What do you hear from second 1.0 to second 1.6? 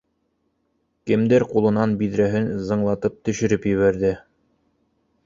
Кемдер